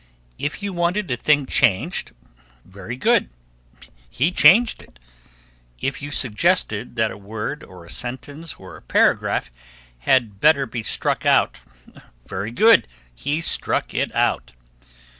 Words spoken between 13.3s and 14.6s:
struck it out.